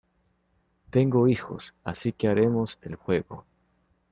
[0.89, 3.45] Tengo hijos, así que haremos el juego.